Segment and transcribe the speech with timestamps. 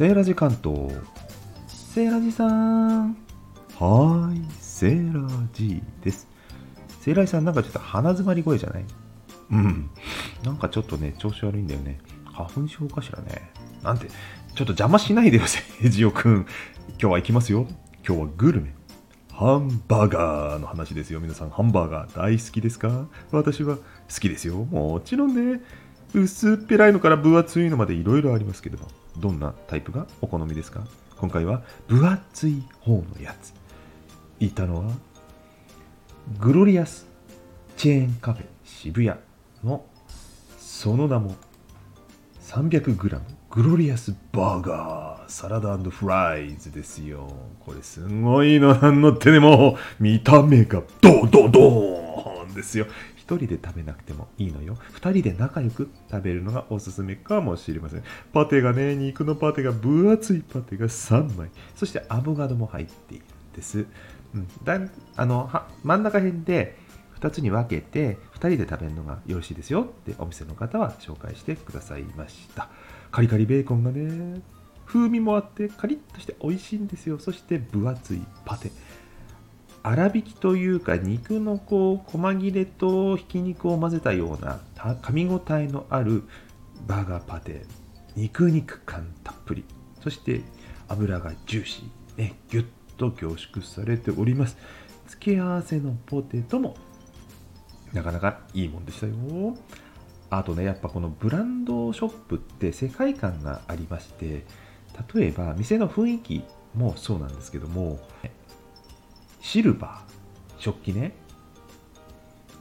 [0.00, 0.94] セーラジ関東。
[1.68, 3.10] セーラジさん。
[3.10, 6.26] はーい、セーラジです。
[7.02, 8.84] セーラジさん、なんかちょっと鼻詰まり声じゃない？
[9.50, 9.90] うん。
[10.42, 11.98] なんかちょっとね、調子悪いんだよね。
[12.32, 13.52] 花粉症かしらね。
[13.82, 14.14] なんて、ちょっ
[14.54, 16.46] と邪魔しないでよ、セージオくん。
[16.92, 17.66] 今日は行きますよ。
[18.02, 18.74] 今日はグルメ。
[19.30, 21.20] ハンバーガーの話ですよ。
[21.20, 23.06] 皆さん、ハンバーガー大好きですか？
[23.32, 23.82] 私は好
[24.18, 24.64] きですよ。
[24.64, 25.60] もちろんね。
[26.14, 28.78] 薄っぺらいのから分厚いのまでいろいろありますけど。
[29.18, 30.82] どんなタイプがお好みですか？
[31.18, 33.52] 今回は分厚い方のやつ。
[34.38, 34.92] いたのは、
[36.38, 37.06] グロリアス
[37.76, 39.18] チェーンカフェ渋谷
[39.64, 39.84] の
[40.58, 41.34] その名も
[42.42, 43.20] 300g
[43.50, 47.28] グロリアスバーガーサラダフライズですよ。
[47.58, 52.86] これすごいのなんのってねも見た目がドドドーンですよ。
[53.36, 54.76] 人で食べなくてもいいのよ。
[54.92, 58.04] 二人で仲良く食べるのがおすすめかもしれません。
[58.32, 61.50] パテがね、肉のパテが分厚いパテが3枚。
[61.74, 63.86] そしてアボカドも入っているんです。
[64.34, 65.50] うん、だんあの
[65.82, 66.76] 真ん中辺で
[67.20, 72.68] 2つに分けて2人で食べるのがよろしいですよってお店の方は紹介してくださいました
[73.10, 74.40] カリカリベーコンがね
[74.86, 78.70] 風味もあってカリッとして美味しいんですよそして分厚いパテ
[79.82, 86.24] 粗挽きというか肉のこう細切れとひき肉を混ぜたような噛み応えのある
[86.86, 87.64] バーガーパテ
[88.16, 89.64] 肉肉感たっぷり
[90.02, 90.42] そして
[90.88, 94.56] 油がジューシーねギュッと凝縮されております。
[95.06, 96.76] 付け合わせのポテトも
[97.92, 99.14] なかなかいいもんでしたよ。
[100.30, 104.44] あとねやっぱこのブランドショップって世界観がありまして
[105.14, 106.44] 例えば店の雰囲気
[106.74, 107.98] もそうなんですけども
[109.40, 111.12] シルバー食器ね。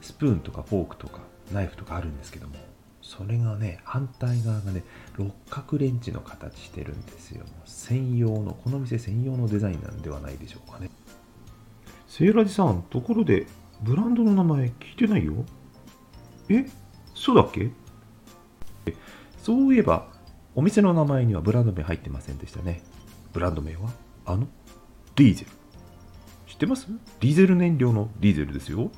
[0.00, 1.20] スプーンとかフォークとか
[1.52, 2.54] ナイフとかあるんですけども
[3.02, 4.82] それがね反対側がね
[5.16, 7.44] 六角レンチの形してるんですよ。
[7.66, 10.90] 専用のこの店専用のデザインなんではないでしょうかね。
[12.06, 13.46] セイラジさんところで
[13.82, 15.34] ブランドの名前聞いてないよ。
[16.48, 16.66] え？
[17.14, 17.70] そうだっけ？
[18.86, 18.94] え
[19.42, 20.08] そういえば
[20.54, 22.82] お店の名前にはブランド名入ってませんでしたね。
[23.32, 23.90] ブランド名は？
[24.24, 24.48] あの？
[25.16, 25.50] ディーゼル。
[25.50, 25.52] 知
[26.58, 26.88] ってます？
[27.20, 28.90] ディーゼル燃料のディーゼルですよ。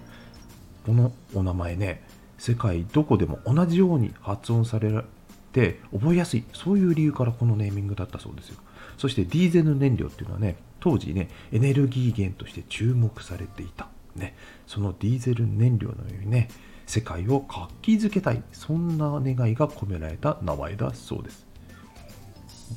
[0.87, 2.03] このお名前ね
[2.39, 5.05] 世界どこでも同じように発音され
[5.53, 6.45] て覚えやすい。
[6.55, 8.57] そういう理由からこのネーミングだったそうですよ。
[8.97, 13.89] そしてディーゼル燃料っていうのはね当時ねエネルギー源として注目されていた。
[14.17, 14.35] ね。
[14.67, 16.49] そのディーゼル燃料のようにね
[16.87, 18.43] 世界を活気づけたい。
[18.53, 21.47] そんな願いが込められた名前だそうです。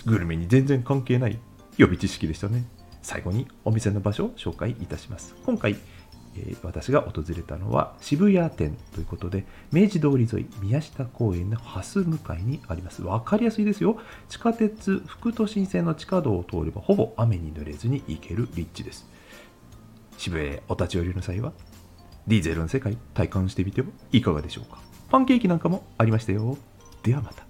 [0.06, 1.40] グルメに全然関係ない
[1.78, 2.66] 予備知識でしたね。
[3.04, 5.36] 最後にお店の場所を紹介いたします。
[5.46, 5.78] 今回
[6.36, 13.02] え私が訪れたのは渋谷店ということで明治通り沿い宮下公園の蓮向かいにあります。
[13.02, 14.00] 分かりやすいですよ。
[14.30, 19.06] 地下鉄副都心線の地下道を通ればほぼ雨に濡れずに行ける立地です。
[20.18, 21.54] 渋谷へお立ち寄りの際は
[22.28, 24.80] ディーゼルの世界体感してみてはいかがでしょうか。
[25.10, 26.58] パンケーキなんかもありましたよ。
[27.04, 27.46] ではまた。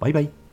[0.00, 0.47] バイバイ。